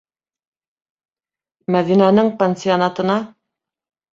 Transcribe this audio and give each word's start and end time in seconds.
Мәҙинәнең... 1.75 2.33
пансионатына?! 2.41 3.19